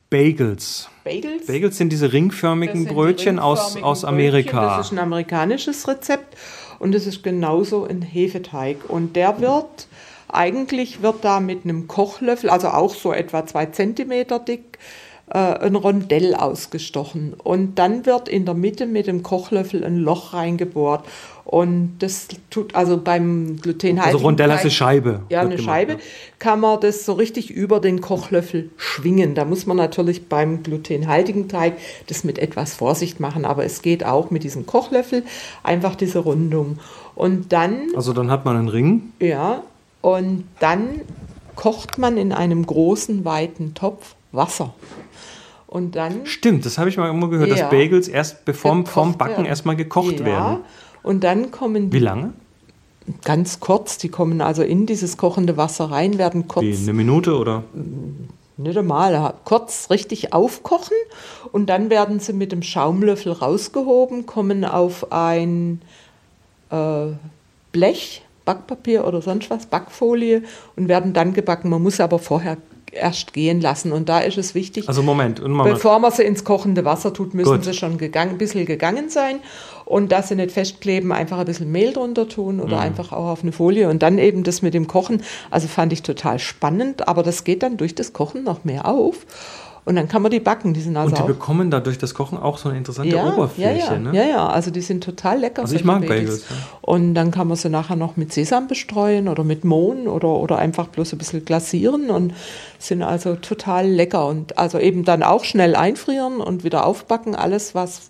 Bagels. 0.09 0.89
Bagels? 1.05 1.47
Bagels 1.47 1.77
sind 1.79 1.91
diese 1.91 2.13
ringförmigen 2.13 2.85
sind 2.85 2.95
Brötchen 2.95 3.39
aus, 3.39 3.59
ringförmigen 3.59 3.85
aus 3.85 4.01
Brötchen. 4.03 4.15
Amerika. 4.15 4.77
Das 4.77 4.87
ist 4.87 4.93
ein 4.93 4.99
amerikanisches 5.01 5.89
Rezept 5.89 6.37
und 6.79 6.95
es 6.95 7.07
ist 7.07 7.23
genauso 7.25 7.87
ein 7.87 8.03
Hefeteig. 8.03 8.89
Und 8.89 9.17
der 9.17 9.41
wird, 9.41 9.89
eigentlich 10.29 11.03
wird 11.03 11.25
da 11.25 11.41
mit 11.41 11.65
einem 11.65 11.89
Kochlöffel, 11.89 12.51
also 12.51 12.69
auch 12.69 12.95
so 12.95 13.13
etwa 13.13 13.47
zwei 13.47 13.67
Zentimeter 13.67 14.39
dick, 14.39 14.79
äh, 15.31 15.39
ein 15.39 15.75
Rondell 15.77 16.35
ausgestochen. 16.35 17.35
Und 17.35 17.79
dann 17.79 18.07
wird 18.07 18.29
in 18.29 18.45
der 18.45 18.55
Mitte 18.55 18.87
mit 18.87 19.07
dem 19.07 19.23
Kochlöffel 19.23 19.85
ein 19.85 19.97
Loch 19.99 20.33
reingebohrt. 20.35 21.05
Und 21.45 21.99
das 22.01 22.27
tut 22.51 22.75
also 22.75 22.97
beim 22.99 23.61
glutenhaltigen 23.61 24.17
Also 24.17 24.27
Rondell 24.27 24.51
heißt 24.51 24.59
Teig- 24.59 24.65
eine 24.65 24.71
Scheibe. 24.73 25.21
ja, 25.29 25.41
eine 25.43 25.51
gemacht, 25.51 25.65
Scheibe, 25.65 25.93
ja. 25.93 25.99
kann 26.41 26.59
man 26.59 26.81
das 26.81 27.05
so 27.05 27.13
richtig 27.13 27.51
über 27.53 27.79
den 27.79 28.01
Kochlöffel 28.01 28.71
schwingen. 28.77 29.37
Da 29.37 29.45
muss 29.45 29.65
man 29.65 29.77
natürlich 29.77 30.29
beim 30.29 30.65
glutenhaltigen 30.65 31.49
Teig 31.49 31.75
das 32.09 32.25
mit 32.25 32.41
etwas 32.41 32.75
Vorsicht 32.75 33.21
machen, 33.21 33.45
aber 33.45 33.65
es 33.65 33.81
geht 33.83 34.05
auch 34.05 34.31
mit 34.33 34.43
diesem 34.43 34.67
Kochlöffel 34.67 35.23
einfach 35.63 35.95
diese 35.95 36.19
Rundung. 36.19 36.81
Und 37.15 37.53
dann, 37.53 37.77
Also 37.95 38.13
dann 38.13 38.29
hat 38.31 38.45
man 38.45 38.57
einen 38.57 38.69
Ring. 38.69 39.13
ja, 39.21 39.63
und 40.03 40.45
dann 40.61 41.01
kocht 41.55 41.97
man 41.99 42.17
in 42.17 42.33
einem 42.33 42.67
großen, 42.67 43.25
weiten 43.25 43.73
Topf 43.75 44.15
Wasser. 44.37 44.75
Und 45.67 45.97
dann 45.97 46.27
Stimmt, 46.27 46.65
das 46.65 46.79
habe 46.79 46.89
ich 46.89 46.97
mal 46.97 47.11
immer 47.11 47.29
gehört, 47.29 47.49
Ja. 47.49 47.57
dass 47.57 47.71
Bagels 47.71 48.09
erst 48.09 48.45
bevor 48.45 48.85
vorm 48.87 49.19
Backen 49.19 49.33
werden. 49.39 49.47
erstmal 49.47 49.77
gekocht 49.77 50.21
ja, 50.21 50.27
werden. 50.27 50.59
Und 51.03 51.25
dann 51.25 51.51
kommen 51.51 51.93
Wie 51.93 51.99
lange? 51.99 52.33
ganz 53.25 53.61
kurz, 53.61 53.99
die 53.99 54.09
kommen 54.09 54.41
also 54.41 54.63
in 54.63 54.87
dieses 54.87 55.17
kochende 55.17 55.57
Wasser 55.57 55.91
rein, 55.91 56.19
werden 56.19 56.49
kurz 56.49 56.65
Wie 56.65 56.77
eine 56.77 56.93
Minute 56.93 57.37
oder? 57.37 57.63
nicht 58.59 58.79
einmal, 58.79 59.35
kurz 59.45 59.91
richtig 59.91 60.33
aufkochen 60.33 60.97
und 61.53 61.67
dann 61.67 61.91
werden 61.91 62.21
sie 62.21 62.33
mit 62.33 62.53
dem 62.53 62.63
Schaumlöffel 62.63 63.33
rausgehoben, 63.33 64.25
kommen 64.25 64.65
auf 64.65 65.13
ein 65.13 65.83
äh, 66.71 67.09
Blech, 67.73 68.23
Backpapier 68.47 69.07
oder 69.07 69.21
sonst 69.21 69.51
was, 69.51 69.67
Backfolie 69.67 70.43
und 70.75 70.89
werden 70.89 71.13
dann 71.13 71.35
gebacken. 71.35 71.69
Man 71.69 71.83
muss 71.83 72.01
aber 72.01 72.19
vorher 72.19 72.57
erst 72.97 73.33
gehen 73.33 73.61
lassen 73.61 73.93
und 73.93 74.09
da 74.09 74.19
ist 74.21 74.39
es 74.39 74.55
wichtig, 74.55 74.89
Also 74.89 75.03
Moment. 75.03 75.41
Bevor 75.43 75.99
man 75.99 76.11
sie 76.13 76.23
ins 76.25 76.45
kochende 76.45 76.85
Wasser 76.85 77.13
tut, 77.13 77.35
müssen 77.35 77.53
Gut. 77.53 77.65
sie 77.65 77.75
schon 77.75 77.99
gegangen, 77.99 78.33
ein 78.33 78.39
bisschen 78.39 78.67
gegangen 78.67 79.09
sein. 79.11 79.37
Und 79.85 80.11
dass 80.11 80.29
sie 80.29 80.35
nicht 80.35 80.51
festkleben, 80.51 81.13
einfach 81.13 81.39
ein 81.39 81.45
bisschen 81.45 81.71
Mehl 81.71 81.93
drunter 81.93 82.29
tun 82.29 82.57
Mhm. 82.57 82.63
oder 82.63 82.81
einfach 82.81 83.13
auch 83.13 83.29
auf 83.31 83.43
eine 83.43 83.53
Folie. 83.53 83.89
Und 83.89 84.03
dann 84.03 84.19
eben 84.19 84.43
das 84.43 84.61
mit 84.61 84.75
dem 84.75 84.89
Kochen. 84.89 85.23
Also 85.51 85.69
fand 85.69 85.93
ich 85.93 86.03
total 86.03 86.41
spannend, 86.41 87.07
aber 87.07 87.23
das 87.23 87.45
geht 87.45 87.63
dann 87.63 87.77
durch 87.77 87.95
das 87.95 88.13
Kochen 88.13 88.43
noch 88.43 88.65
mehr 88.65 88.87
auf. 88.89 89.27
Und 89.87 89.95
dann 89.95 90.09
kann 90.09 90.21
man 90.21 90.33
die 90.33 90.41
backen. 90.41 90.75
Die 90.75 90.81
sind 90.81 90.97
also 90.97 91.11
Und 91.11 91.17
die 91.17 91.23
auch. 91.23 91.27
bekommen 91.29 91.71
dadurch 91.71 91.97
das 91.97 92.13
Kochen 92.13 92.37
auch 92.37 92.59
so 92.59 92.69
eine 92.69 92.77
interessante 92.77 93.15
ja, 93.15 93.33
Oberfläche. 93.33 93.79
ja, 93.79 93.93
ja, 93.93 93.99
ne? 93.99 94.17
ja, 94.17 94.25
ja, 94.25 94.49
also 94.49 94.73
die 94.73 94.81
sind 94.81 95.05
total 95.05 95.39
lecker. 95.39 95.63
Also 95.63 95.77
ich 95.77 95.85
mag 95.85 96.01
Bagels, 96.09 96.45
ja. 96.51 96.57
Und 96.81 97.15
dann 97.15 97.31
kann 97.31 97.47
man 97.47 97.57
sie 97.57 97.71
nachher 97.71 97.95
noch 97.95 98.17
mit 98.17 98.33
Sesam 98.33 98.67
bestreuen 98.67 99.29
oder 99.29 99.45
mit 99.45 99.65
Mohn 99.65 100.09
oder, 100.09 100.29
oder 100.29 100.59
einfach 100.59 100.89
bloß 100.89 101.13
ein 101.13 101.19
bisschen 101.19 101.45
glasieren 101.45 102.11
und 102.11 102.35
sind 102.81 103.05
also 103.05 103.37
total 103.37 103.87
lecker. 103.87 104.27
Und 104.27 104.59
also 104.59 104.81
eben 104.81 105.05
dann 105.05 105.23
auch 105.23 105.45
schnell 105.45 105.77
einfrieren 105.77 106.41
und 106.41 106.65
wieder 106.65 106.85
aufbacken. 106.85 107.37
Alles, 107.37 107.77
was 107.77 108.09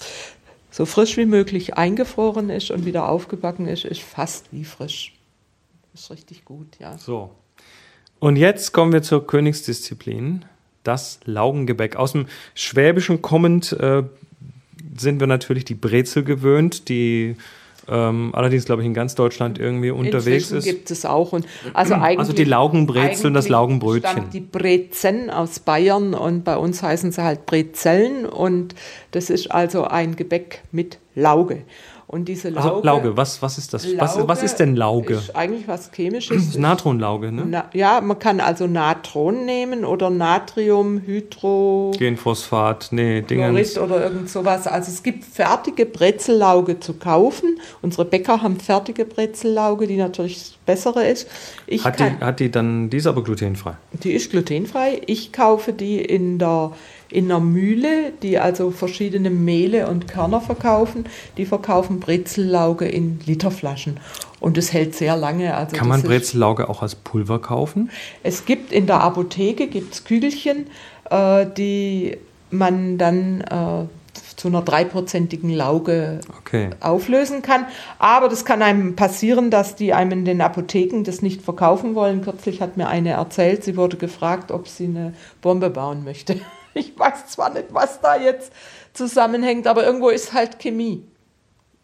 so 0.70 0.86
frisch 0.86 1.18
wie 1.18 1.26
möglich 1.26 1.74
eingefroren 1.74 2.48
ist 2.48 2.70
und 2.70 2.86
wieder 2.86 3.06
aufgebacken 3.06 3.68
ist, 3.68 3.84
ist 3.84 4.00
fast 4.00 4.46
wie 4.50 4.64
frisch. 4.64 5.12
Ist 5.92 6.10
richtig 6.10 6.46
gut, 6.46 6.78
ja. 6.78 6.96
So. 6.96 7.32
Und 8.18 8.36
jetzt 8.36 8.72
kommen 8.72 8.94
wir 8.94 9.02
zur 9.02 9.26
Königsdisziplin, 9.26 10.46
das 10.86 11.20
Laugengebäck. 11.24 11.96
Aus 11.96 12.12
dem 12.12 12.26
Schwäbischen 12.54 13.22
kommend 13.22 13.72
äh, 13.72 14.02
sind 14.96 15.20
wir 15.20 15.26
natürlich 15.26 15.64
die 15.64 15.74
Brezel 15.74 16.24
gewöhnt, 16.24 16.88
die 16.88 17.36
ähm, 17.88 18.30
allerdings, 18.34 18.64
glaube 18.64 18.82
ich, 18.82 18.86
in 18.86 18.94
ganz 18.94 19.14
Deutschland 19.14 19.58
irgendwie 19.58 19.90
unterwegs 19.90 20.50
Inzwischen 20.50 20.56
ist. 20.58 20.64
gibt 20.64 20.90
es 20.90 21.04
auch. 21.04 21.32
Und 21.32 21.46
also, 21.72 21.94
eigentlich, 21.94 22.18
also 22.18 22.32
die 22.32 22.44
Laugenbrezel 22.44 23.28
und 23.28 23.34
das 23.34 23.48
Laugenbrötchen. 23.48 24.30
die 24.32 24.40
Brezen 24.40 25.30
aus 25.30 25.60
Bayern 25.60 26.14
und 26.14 26.44
bei 26.44 26.56
uns 26.56 26.82
heißen 26.82 27.12
sie 27.12 27.22
halt 27.22 27.46
Brezellen 27.46 28.26
und 28.26 28.74
das 29.12 29.30
ist 29.30 29.52
also 29.52 29.84
ein 29.84 30.16
Gebäck 30.16 30.62
mit 30.72 30.98
Lauge. 31.14 31.62
Und 32.08 32.26
diese 32.26 32.50
Lauge, 32.50 32.68
Also 32.70 32.82
Lauge, 32.84 33.16
was, 33.16 33.42
was 33.42 33.58
ist 33.58 33.74
das? 33.74 33.84
was, 33.98 34.14
Lauge 34.14 34.28
was 34.28 34.42
ist 34.44 34.56
denn 34.56 34.76
Lauge? 34.76 35.14
Ist 35.14 35.34
eigentlich 35.34 35.66
was 35.66 35.90
Chemisches. 35.90 36.36
ist 36.50 36.58
Natronlauge, 36.58 37.32
ne? 37.32 37.44
Na, 37.48 37.64
ja, 37.72 38.00
man 38.00 38.16
kann 38.20 38.38
also 38.38 38.68
Natron 38.68 39.44
nehmen 39.44 39.84
oder 39.84 40.08
Natrium, 40.08 41.00
Hydro, 41.04 41.90
Genphosphat, 41.98 42.88
nee, 42.92 43.22
Chlorid 43.22 43.30
Dingens. 43.30 43.76
oder 43.78 44.04
irgend 44.04 44.30
sowas. 44.30 44.68
Also 44.68 44.92
es 44.92 45.02
gibt 45.02 45.24
fertige 45.24 45.84
Brezellauge 45.84 46.78
zu 46.78 46.94
kaufen. 46.94 47.58
Unsere 47.82 48.04
Bäcker 48.04 48.40
haben 48.40 48.60
fertige 48.60 49.04
Brezellauge, 49.04 49.88
die 49.88 49.96
natürlich 49.96 50.36
das 50.38 50.52
bessere 50.64 51.06
ist. 51.08 51.28
Ich 51.66 51.84
Hat 51.84 51.96
kann, 51.96 52.18
die, 52.20 52.24
hat 52.24 52.38
die 52.40 52.50
dann, 52.52 52.88
die 52.88 52.98
ist 52.98 53.06
aber 53.08 53.24
glutenfrei. 53.24 53.74
die 53.92 54.12
ist 54.12 54.30
glutenfrei. 54.30 55.00
Ich 55.06 55.32
kaufe 55.32 55.72
die 55.72 56.00
in 56.00 56.38
der 56.38 56.70
in 57.08 57.26
einer 57.26 57.40
Mühle, 57.40 58.12
die 58.22 58.38
also 58.38 58.70
verschiedene 58.70 59.30
Mehle 59.30 59.88
und 59.88 60.08
Körner 60.08 60.40
verkaufen. 60.40 61.04
Die 61.36 61.46
verkaufen 61.46 62.00
Brezellauge 62.00 62.86
in 62.86 63.20
Literflaschen. 63.26 63.98
Und 64.40 64.58
es 64.58 64.72
hält 64.72 64.94
sehr 64.94 65.16
lange. 65.16 65.54
Also 65.56 65.76
Kann 65.76 65.88
man 65.88 66.02
Brezellauge 66.02 66.68
auch 66.68 66.82
als 66.82 66.94
Pulver 66.94 67.38
kaufen? 67.38 67.90
es 68.22 68.44
gibt 68.44 68.72
in 68.72 68.86
der 68.86 69.00
Apotheke 69.00 69.66
gibt's 69.68 70.04
Kügelchen, 70.04 70.66
äh, 71.10 71.46
die 71.56 72.16
man 72.50 72.98
dann 72.98 73.40
äh, 73.40 73.84
zu 74.36 74.48
einer 74.48 74.62
dreiprozentigen 74.62 75.50
Lauge 75.50 76.20
Okay. 76.38 76.70
auflösen 76.80 77.40
kann. 77.42 77.66
Aber 77.98 78.28
das 78.28 78.44
kann 78.44 78.60
einem 78.62 78.94
passieren, 78.94 79.50
dass 79.50 79.76
die 79.76 79.94
einem 79.94 80.12
in 80.12 80.24
den 80.26 80.40
Apotheken 80.42 81.02
das 81.04 81.22
nicht 81.22 81.40
verkaufen 81.42 81.94
wollen. 81.94 82.22
Kürzlich 82.22 82.60
hat 82.60 82.76
mir 82.76 82.88
eine 82.88 83.10
erzählt, 83.10 83.64
sie 83.64 83.76
wurde 83.76 83.96
gefragt, 83.96 84.50
ob 84.52 84.68
sie 84.68 84.84
eine 84.84 85.14
Bombe 85.40 85.70
bauen 85.70 86.04
möchte. 86.04 86.38
Ich 86.76 86.98
weiß 86.98 87.28
zwar 87.28 87.50
nicht, 87.50 87.72
was 87.72 88.00
da 88.02 88.16
jetzt 88.16 88.52
zusammenhängt, 88.92 89.66
aber 89.66 89.84
irgendwo 89.84 90.10
ist 90.10 90.34
halt 90.34 90.58
Chemie. 90.58 91.06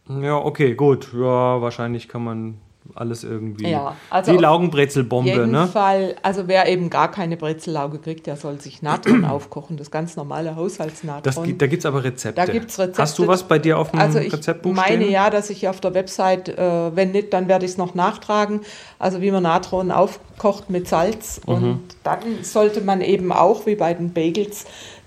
Ja, 0.09 0.37
okay, 0.37 0.75
gut. 0.75 1.13
Ja, 1.15 1.63
wahrscheinlich 1.63 2.09
kann 2.09 2.25
man 2.25 2.61
alles 2.95 3.25
irgendwie. 3.25 3.69
Ja, 3.71 3.97
also 4.11 4.33
die 4.33 4.39
Laugenbrezelbombe, 4.39 5.31
jeden 5.31 5.51
ne? 5.51 5.67
Fall, 5.67 6.17
also 6.23 6.49
wer 6.49 6.69
eben 6.69 6.91
gar 6.91 7.11
keine 7.11 7.37
Brezellauge 7.37 7.99
kriegt, 7.99 8.27
der 8.27 8.37
soll 8.37 8.61
sich 8.61 8.83
Natron 8.83 9.25
aufkochen, 9.25 9.77
das 9.77 9.91
ganz 9.91 10.17
normale 10.17 10.57
Haushaltsnatron. 10.57 11.23
Das, 11.23 11.37
da 11.59 11.67
gibt 11.67 11.81
es 11.81 11.87
aber 11.87 12.05
Rezepte. 12.05 12.45
Da 12.45 12.51
gibt's 12.51 12.79
Rezepte. 12.79 13.03
Hast 13.03 13.19
du 13.19 13.27
was 13.27 13.45
bei 13.45 13.59
dir 13.59 13.79
auf 13.79 13.91
dem 13.91 14.01
Also 14.01 14.19
ich 14.19 14.33
Rezeptbuch 14.33 14.73
meine 14.73 15.03
stehen? 15.03 15.13
ja, 15.13 15.31
dass 15.31 15.51
ich 15.51 15.69
auf 15.69 15.81
der 15.81 15.95
Website, 15.95 16.49
äh, 16.49 16.95
wenn 16.97 17.13
nicht, 17.13 17.33
dann 17.33 17.49
werde 17.49 17.65
ich 17.65 17.73
es 17.73 17.79
noch 17.79 17.95
nachtragen. 17.95 18.61
Also 18.99 19.21
wie 19.21 19.31
man 19.31 19.43
Natron 19.43 19.91
aufkocht 19.91 20.71
mit 20.71 20.89
Salz. 20.89 21.41
Mhm. 21.47 21.53
Und 21.53 21.81
dann 22.05 22.19
sollte 22.43 22.81
man 22.81 23.01
eben 23.01 23.33
auch, 23.33 23.67
wie 23.67 23.77
bei 23.77 23.95
den 23.95 24.13
Bagels, 24.13 24.65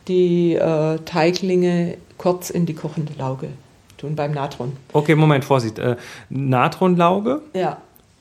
die 0.08 0.56
äh, 0.56 1.00
Teiglinge 1.00 1.98
kurz 2.18 2.50
in 2.50 2.65
die 2.65 2.74
kochende 2.74 3.13
Lauge 3.18 3.50
tun 3.98 4.16
beim 4.16 4.32
Natron. 4.32 4.74
Okay, 4.94 5.16
Moment, 5.16 5.46
Vorsicht. 5.46 5.80
Äh, 5.80 5.96
Natronlauge 6.30 7.42
Ja. 7.54 7.78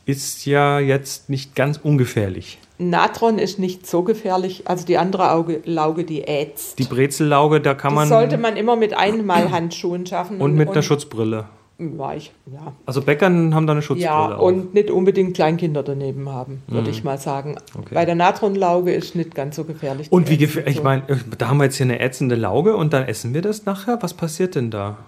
ist 0.06 0.44
ja 0.46 0.78
jetzt 0.80 1.28
nicht 1.30 1.54
ganz 1.54 1.78
ungefährlich. 1.82 2.58
Natron 2.78 3.38
ist 3.38 3.58
nicht 3.60 3.86
so 3.86 4.02
gefährlich, 4.02 4.62
also 4.66 4.84
die 4.84 4.98
andere 4.98 5.30
Auge, 5.30 5.60
Lauge, 5.64 6.04
die 6.04 6.26
ätzt. 6.26 6.78
Die 6.80 6.84
Brezellauge, 6.84 7.60
da 7.60 7.74
kann 7.74 7.90
das 7.94 8.00
man. 8.00 8.08
sollte 8.08 8.36
man 8.36 8.56
immer 8.56 8.74
mit 8.74 8.96
Einmalhandschuhen 8.96 10.06
schaffen. 10.06 10.40
und 10.40 10.54
mit 10.56 10.70
einer 10.70 10.82
Schutzbrille. 10.82 11.44
Ja, 11.78 12.14
ich, 12.14 12.32
ja. 12.52 12.72
Also 12.86 13.02
Bäckern 13.02 13.52
haben 13.54 13.66
da 13.66 13.72
eine 13.72 13.82
Schutzbrille. 13.82 14.06
Ja, 14.06 14.36
auf. 14.36 14.42
und 14.42 14.74
nicht 14.74 14.90
unbedingt 14.90 15.34
Kleinkinder 15.34 15.82
daneben 15.82 16.28
haben, 16.28 16.62
würde 16.68 16.90
ich 16.90 17.02
mal 17.02 17.18
sagen. 17.18 17.56
Okay. 17.76 17.94
Bei 17.94 18.04
der 18.04 18.14
Natronlauge 18.14 18.92
ist 18.92 19.16
nicht 19.16 19.34
ganz 19.34 19.56
so 19.56 19.64
gefährlich. 19.64 20.10
Und 20.10 20.30
wie 20.30 20.36
gefährlich, 20.36 20.76
ich 20.76 20.76
ätzt 20.76 20.84
meine, 20.84 21.02
da 21.38 21.48
haben 21.48 21.56
wir 21.58 21.64
jetzt 21.64 21.76
hier 21.76 21.86
eine 21.86 21.98
ätzende 21.98 22.36
Lauge 22.36 22.76
und 22.76 22.92
dann 22.92 23.04
essen 23.06 23.34
wir 23.34 23.42
das 23.42 23.66
nachher. 23.66 23.98
Was 24.02 24.14
passiert 24.14 24.54
denn 24.54 24.70
da? 24.70 24.98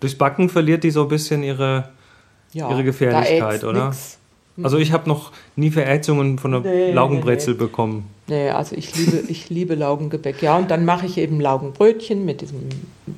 Durchs 0.00 0.16
Backen 0.16 0.48
verliert 0.48 0.84
die 0.84 0.90
so 0.90 1.02
ein 1.02 1.08
bisschen 1.08 1.42
ihre. 1.42 1.88
ja, 2.52 2.70
ihre 2.70 2.84
Gefährlichkeit, 2.84 3.62
da 3.62 3.68
oder? 3.68 3.86
nix. 3.86 4.14
Also 4.60 4.76
ich 4.78 4.90
habe 4.90 5.08
noch 5.08 5.30
nie 5.54 5.70
Verätzungen 5.70 6.36
von 6.36 6.52
einer 6.52 6.64
Nee, 6.68 6.90
Laugenbrezel 6.90 7.54
nee, 7.54 7.60
bekommen. 7.60 8.08
Nee, 8.26 8.50
also 8.50 8.74
ich 8.74 8.92
liebe, 8.96 9.22
ich 9.28 9.50
liebe 9.50 9.76
Laugengebäck. 9.76 10.42
Ja, 10.42 10.56
und 10.58 10.68
dann 10.68 10.84
mache 10.84 11.06
ich 11.06 11.16
eben 11.16 11.40
Laugenbrötchen 11.40 12.24
mit 12.24 12.40
diesem 12.40 12.68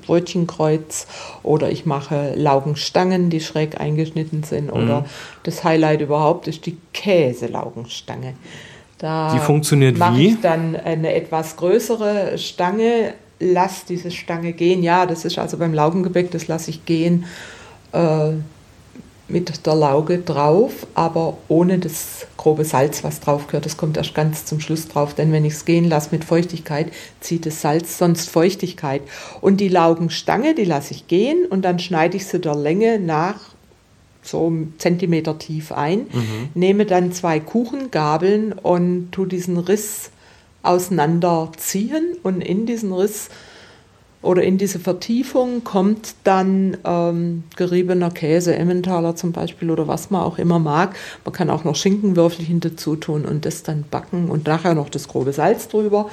Brötchenkreuz 0.07 1.07
oder 1.43 1.71
ich 1.71 1.87
mache 1.87 2.35
Laugenstangen, 2.37 3.31
die 3.31 3.41
schräg 3.41 3.81
eingeschnitten 3.81 4.43
sind. 4.43 4.67
Mhm. 4.67 4.73
Oder 4.83 5.07
das 5.45 5.65
Highlight 5.65 6.03
überhaupt 6.03 6.47
ist 6.47 6.67
die 6.67 6.77
Käselaugenstange. 6.93 8.35
Da 8.99 9.33
Die 9.33 9.39
funktioniert 9.41 9.97
mache 9.97 10.19
wie? 10.19 10.29
ich 10.29 10.41
dann 10.43 10.77
eine 10.77 11.15
etwas 11.15 11.57
größere 11.57 12.37
Stange, 12.37 13.15
lass 13.41 13.85
diese 13.87 14.11
Stange 14.11 14.53
gehen. 14.53 14.83
Ja, 14.83 15.07
das 15.07 15.25
ist 15.25 15.39
also 15.39 15.57
beim 15.57 15.75
Laugengebäck, 15.75 16.31
das 16.31 16.47
lasse 16.47 16.71
ich 16.71 16.85
gehen. 16.85 17.25
Äh, 17.93 18.33
mit 19.31 19.65
der 19.67 19.75
Lauge 19.75 20.19
drauf, 20.19 20.87
aber 20.95 21.39
ohne 21.49 21.79
das 21.79 22.27
grobe 22.37 22.65
Salz, 22.65 23.05
was 23.05 23.21
drauf 23.21 23.47
gehört. 23.47 23.65
Das 23.65 23.77
kommt 23.77 23.97
erst 23.97 24.15
ganz 24.15 24.45
zum 24.45 24.61
Schluss 24.61 24.89
drauf, 24.89 25.15
denn 25.15 25.33
wenn 25.33 25.45
ich 25.45 25.55
es 25.55 25.65
gehen 25.65 25.89
lasse 25.89 26.09
mit 26.11 26.25
Feuchtigkeit, 26.25 26.93
zieht 27.21 27.47
das 27.47 27.61
Salz 27.61 27.99
sonst 27.99 28.29
Feuchtigkeit. 28.29 29.03
Und 29.41 29.59
die 29.59 29.69
Laugenstange, 29.69 30.55
die 30.55 30.65
lasse 30.65 30.95
ich 30.95 31.07
gehen 31.07 31.47
und 31.47 31.63
dann 31.63 31.79
schneide 31.79 32.17
ich 32.17 32.27
sie 32.27 32.41
der 32.41 32.57
Länge 32.57 32.99
nach 32.99 33.37
so 34.23 34.47
einen 34.47 34.75
Zentimeter 34.79 35.39
tief 35.39 35.73
ein, 35.73 36.07
nehme 36.55 36.85
dann 36.85 37.13
zwei 37.13 37.41
Kuchengabeln 37.41 38.53
und 38.53 39.13
tu 39.13 39.25
diesen 39.25 39.57
Riss 39.57 40.11
auseinanderziehen 40.63 42.17
und 42.23 42.41
in 42.41 42.67
diesen 42.67 42.93
Riss 42.93 43.29
oder 44.23 44.43
in 44.43 44.59
diese 44.59 44.79
Vertiefung 44.79 45.65
kommt 45.65 46.15
dann 46.25 46.77
ähm, 46.85 47.45
geriebener 47.57 48.11
Käse, 48.11 48.55
Emmentaler 48.55 49.17
zum 49.17 49.33
Beispiel 49.33 49.71
oder 49.71 49.89
was 49.89 50.11
man 50.11 50.23
auch 50.23 50.37
immer 50.39 50.59
mag. 50.59 50.95
Man 51.25 51.33
kann 51.33 51.49
auch 51.49 51.65
noch 51.65 51.75
Schinkenwürfelchen 51.75 52.61
dazu 52.61 52.97
tun 52.97 53.25
und 53.25 53.47
das 53.47 53.63
dann 53.63 53.85
backen 53.91 54.29
und 54.29 54.47
nachher 54.47 54.75
noch 54.75 54.91
das 54.91 55.09
grobe 55.09 55.33
Salz 55.33 55.69
drüber 55.69 56.11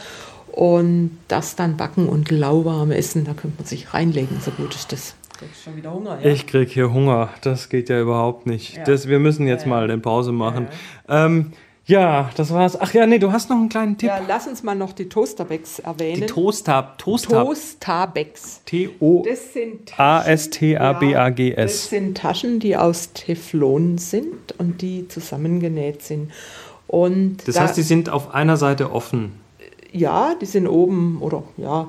und 0.54 1.18
das 1.27 1.58
dann 1.58 1.75
backen 1.75 2.08
und 2.08 2.32
lauwarm 2.32 2.92
essen. 2.92 3.25
Da 3.25 3.34
könnte 3.34 3.58
man 3.58 3.66
sich 3.68 3.94
reinlegen, 3.94 4.39
so 4.39 4.51
gut 4.51 4.74
ist 4.74 4.92
das. 4.94 5.16
Kriegst 5.38 5.63
schon 5.66 5.75
wieder 5.75 5.94
Hunger, 5.94 6.18
ja? 6.24 6.32
Ich 6.32 6.48
krieg 6.48 6.70
hier 6.70 6.92
Hunger. 6.92 7.30
Das 7.42 7.70
geht 7.70 7.89
ja 7.89 8.00
überhaupt 8.01 8.48
nicht. 8.48 8.77
Ja. 8.77 8.84
Das, 8.86 9.08
wir 9.08 9.20
müssen 9.20 9.46
jetzt 9.46 9.66
Ja, 9.66 9.68
ja. 9.68 9.75
mal 9.75 9.84
eine 9.84 9.98
Pause 10.00 10.32
machen. 10.32 10.68
Ja, 11.08 11.25
ähm, 11.25 11.51
ja, 11.88 12.29
das 12.36 12.53
war's. 12.53 12.79
Ach 12.79 12.94
ja, 12.94 13.06
nee, 13.08 13.17
du 13.17 13.32
hast 13.32 13.50
noch 13.50 13.58
einen 13.58 13.70
kleinen 13.70 13.98
Tipp. 13.98 14.10
ja, 14.10 14.20
lass 14.27 14.46
uns 14.48 14.62
mal 14.62 14.75
noch 14.75 14.94
die 14.94 15.08
Toasterbecks 15.10 15.79
erwähnen. 15.79 16.22
Die 16.22 16.25
Toastab, 16.27 16.98
Toastab, 16.98 17.46
Toastabecks. 17.46 18.62
T-O. 18.65 19.24
Das 19.27 19.53
sind 19.53 19.88
Taschen, 19.88 20.03
A 20.03 20.24
S 20.25 20.50
T 20.50 20.77
A 20.77 20.94
B 20.94 21.15
A 21.15 21.29
G 21.29 21.50
Ja, 21.51 21.56
das 21.56 21.72
S. 21.74 21.89
sind 21.89 22.17
Taschen, 22.17 22.60
die 22.60 22.75
aus 22.77 23.13
Teflon 23.13 23.98
sind 23.98 24.53
und 24.58 24.82
die 24.82 25.08
zusammengenäht 25.08 26.03
sind. 26.03 26.32
Und 26.88 27.38
Das 27.48 27.56
da, 27.56 27.62
heißt, 27.63 27.77
die 27.77 27.82
sind 27.82 28.10
auf 28.10 28.34
einer 28.34 28.58
Seite 28.58 28.91
offen. 28.91 29.34
ja, 29.91 30.36
die 30.41 30.46
sind 30.46 30.67
oben 30.67 31.17
oder 31.22 31.44
ja. 31.58 31.88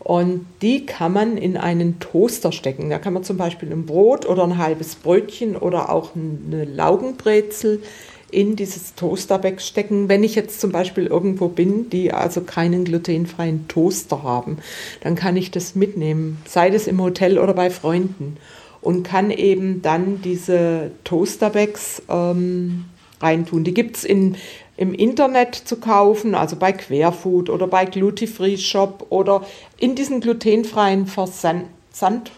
Und 0.00 0.46
die 0.62 0.86
kann 0.86 1.12
man 1.12 1.36
in 1.36 1.58
einen 1.58 1.98
Toaster 2.00 2.52
stecken. 2.52 2.88
Da 2.88 2.98
kann 2.98 3.12
man 3.12 3.22
zum 3.22 3.36
Beispiel 3.36 3.70
ein 3.70 3.84
Brot 3.84 4.24
oder 4.26 4.44
ein 4.44 4.56
halbes 4.56 4.94
Brötchen 4.94 5.56
oder 5.56 5.90
auch 5.90 6.12
eine 6.16 6.64
Laugenbrezel 6.64 7.82
in 8.30 8.56
dieses 8.56 8.94
Toasterback 8.94 9.60
stecken. 9.60 10.08
Wenn 10.08 10.24
ich 10.24 10.34
jetzt 10.34 10.60
zum 10.60 10.72
Beispiel 10.72 11.06
irgendwo 11.06 11.48
bin, 11.48 11.90
die 11.90 12.12
also 12.12 12.40
keinen 12.40 12.84
glutenfreien 12.84 13.68
Toaster 13.68 14.22
haben, 14.22 14.58
dann 15.02 15.14
kann 15.14 15.36
ich 15.36 15.50
das 15.50 15.74
mitnehmen, 15.74 16.38
sei 16.46 16.70
das 16.70 16.86
im 16.86 17.00
Hotel 17.00 17.38
oder 17.38 17.54
bei 17.54 17.70
Freunden 17.70 18.36
und 18.80 19.02
kann 19.02 19.30
eben 19.30 19.82
dann 19.82 20.22
diese 20.22 20.90
Toasterbacks 21.04 22.02
ähm, 22.08 22.86
reintun. 23.20 23.64
Die 23.64 23.74
gibt 23.74 23.96
es 23.98 24.04
im 24.04 24.34
Internet 24.76 25.54
zu 25.54 25.76
kaufen, 25.76 26.34
also 26.34 26.56
bei 26.56 26.72
Querfood 26.72 27.50
oder 27.50 27.66
bei 27.66 27.84
Glutifree 27.84 28.56
Shop 28.56 29.06
oder 29.10 29.44
in 29.78 29.94
diesen 29.94 30.20
glutenfreien 30.20 31.06
Versandhäusern 31.06 32.32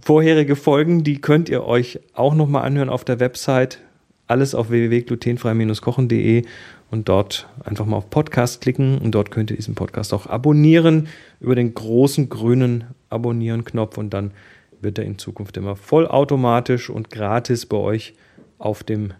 vorherige 0.00 0.56
Folgen, 0.56 1.04
die 1.04 1.20
könnt 1.20 1.48
ihr 1.48 1.64
euch 1.64 2.00
auch 2.14 2.34
nochmal 2.34 2.64
anhören 2.64 2.88
auf 2.88 3.04
der 3.04 3.20
Website. 3.20 3.80
Alles 4.26 4.54
auf 4.54 4.70
www.glutenfrei-kochen.de 4.70 6.44
und 6.90 7.08
dort 7.08 7.48
einfach 7.64 7.86
mal 7.86 7.96
auf 7.96 8.10
Podcast 8.10 8.60
klicken 8.60 8.98
und 8.98 9.12
dort 9.12 9.30
könnt 9.30 9.50
ihr 9.50 9.56
diesen 9.56 9.74
Podcast 9.74 10.14
auch 10.14 10.26
abonnieren 10.26 11.08
über 11.40 11.54
den 11.54 11.74
großen 11.74 12.28
grünen 12.28 12.84
Abonnieren-Knopf 13.10 13.98
und 13.98 14.10
dann 14.10 14.32
wird 14.80 14.98
er 14.98 15.04
in 15.04 15.18
Zukunft 15.18 15.56
immer 15.56 15.76
vollautomatisch 15.76 16.90
und 16.90 17.10
gratis 17.10 17.66
bei 17.66 17.76
euch 17.76 18.14
auf 18.58 18.82
dem 18.82 19.12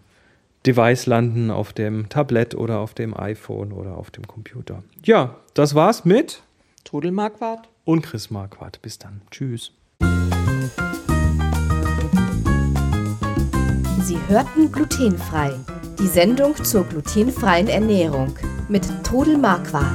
Device 0.65 1.05
landen, 1.05 1.51
auf 1.51 1.73
dem 1.73 2.09
Tablet 2.09 2.55
oder 2.55 2.79
auf 2.79 2.93
dem 2.93 3.17
iPhone 3.17 3.71
oder 3.71 3.97
auf 3.97 4.11
dem 4.11 4.27
Computer. 4.27 4.83
Ja, 5.03 5.35
das 5.53 5.75
war's 5.75 6.05
mit 6.05 6.41
Todel 6.83 7.11
Marquardt 7.11 7.69
und 7.85 8.01
Chris 8.01 8.29
Marquardt. 8.29 8.81
Bis 8.81 8.99
dann. 8.99 9.21
Tschüss. 9.31 9.71
Sie 14.01 14.17
hörten 14.27 14.71
glutenfrei 14.71 15.53
die 15.99 16.07
Sendung 16.07 16.55
zur 16.63 16.85
glutenfreien 16.85 17.67
Ernährung 17.67 18.33
mit 18.69 18.87
Todel 19.03 19.37
Marquardt. 19.37 19.85